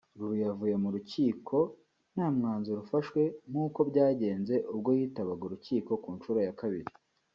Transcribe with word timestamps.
Lulu 0.17 0.35
yavuye 0.45 0.75
mu 0.83 0.89
rukiko 0.95 1.57
nta 2.13 2.27
mwanzuro 2.35 2.79
ufashwe 2.85 3.21
nkuko 3.49 3.79
byagenze 3.89 4.55
ubwo 4.73 4.89
yitabaga 4.99 5.41
urukiko 5.45 5.91
ku 6.03 6.09
nshuro 6.17 6.39
ya 6.47 6.55
kabiri 6.61 6.89